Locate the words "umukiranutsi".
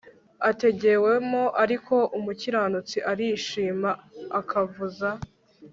2.17-2.97